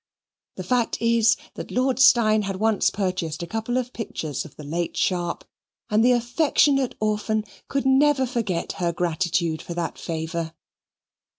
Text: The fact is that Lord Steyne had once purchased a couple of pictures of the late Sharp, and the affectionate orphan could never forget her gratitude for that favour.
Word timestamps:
The 0.55 0.63
fact 0.63 0.99
is 0.99 1.37
that 1.53 1.69
Lord 1.69 1.99
Steyne 1.99 2.41
had 2.41 2.55
once 2.55 2.89
purchased 2.89 3.43
a 3.43 3.45
couple 3.45 3.77
of 3.77 3.93
pictures 3.93 4.45
of 4.45 4.55
the 4.55 4.63
late 4.63 4.97
Sharp, 4.97 5.43
and 5.91 6.03
the 6.03 6.11
affectionate 6.13 6.95
orphan 6.99 7.43
could 7.67 7.85
never 7.85 8.25
forget 8.25 8.71
her 8.81 8.91
gratitude 8.91 9.61
for 9.61 9.75
that 9.75 9.99
favour. 9.99 10.55